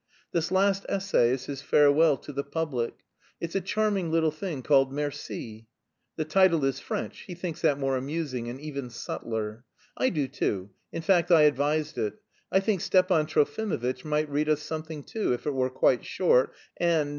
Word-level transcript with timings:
This 0.31 0.51
last 0.51 0.83
essay 0.89 1.29
is 1.29 1.45
his 1.45 1.61
farewell 1.61 2.17
to 2.17 2.33
the 2.33 2.43
public. 2.43 2.95
It's 3.39 3.53
a 3.53 3.61
charming 3.61 4.09
little 4.09 4.31
thing 4.31 4.63
called 4.63 4.91
'Merci.' 4.91 5.67
The 6.15 6.25
title 6.25 6.65
is 6.65 6.79
French; 6.79 7.19
he 7.27 7.35
thinks 7.35 7.61
that 7.61 7.77
more 7.77 7.95
amusing 7.95 8.49
and 8.49 8.59
even 8.59 8.89
subtler. 8.89 9.63
I 9.95 10.09
do, 10.09 10.27
too. 10.27 10.71
In 10.91 11.03
fact 11.03 11.29
I 11.29 11.41
advised 11.43 11.99
it. 11.99 12.15
I 12.51 12.59
think 12.61 12.81
Stepan 12.81 13.27
Trofimovitch 13.27 14.03
might 14.03 14.27
read 14.27 14.49
us 14.49 14.63
something 14.63 15.03
too, 15.03 15.33
if 15.33 15.45
it 15.45 15.53
were 15.53 15.69
quite 15.69 16.03
short 16.03 16.51
and... 16.77 17.09